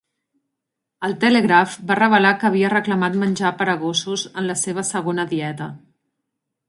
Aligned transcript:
El 1.07 1.11
"Telegraph" 1.23 1.75
va 1.91 1.97
revelar 1.99 2.31
que 2.43 2.49
havia 2.49 2.71
reclamat 2.75 3.17
menjar 3.25 3.53
per 3.61 3.69
a 3.75 3.79
gossos 3.85 4.25
en 4.33 4.49
la 4.53 4.57
seva 4.63 4.87
segona 4.93 5.27
dieta. 5.35 5.69